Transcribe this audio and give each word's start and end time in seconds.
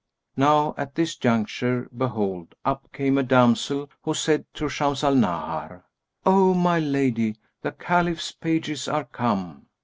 Now 0.35 0.73
at 0.79 0.95
this 0.95 1.15
juncture, 1.15 1.87
behold, 1.95 2.55
up 2.65 2.91
came 2.91 3.19
a 3.19 3.23
damsel, 3.23 3.91
who 4.01 4.15
said 4.15 4.45
to 4.55 4.67
Shams 4.67 5.03
al 5.03 5.13
Nahar, 5.13 5.83
"O 6.25 6.55
my 6.55 6.79
lady, 6.79 7.35
the 7.61 7.71
Caliph's 7.71 8.31
pages 8.31 8.87
are 8.87 9.05
come." 9.05 9.67